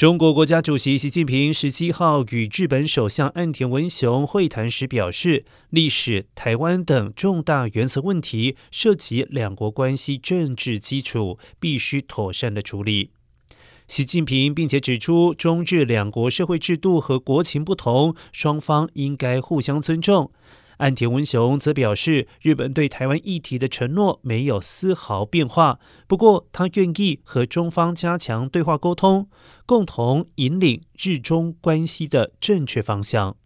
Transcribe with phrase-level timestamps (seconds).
[0.00, 13.10] 中国国家主席习近平十七号与日本首相岸田文雄会谈时表示，历史、台湾等重大原则问题涉及两国关系政治基础，必须妥善的处理。
[13.88, 20.30] 习近平并且指出，中日两国社会制度和国情不同，双方应该互相尊重。
[20.80, 25.78] 岸田文雄则表示，日本对台湾议题的承诺没有丝毫变化。
[26.06, 29.28] 不过，他愿意和中方加强对话沟通，
[29.66, 33.36] 共同引领日中关系的正确方向。